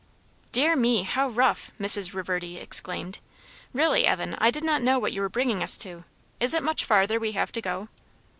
[0.51, 2.11] "Dear me, how rough!" Mrs.
[2.11, 3.19] Reverdy exclaimed.
[3.71, 6.05] "Really, Evan, I did not know what you were bringing us to.
[6.39, 7.87] Is it much farther we have to go?"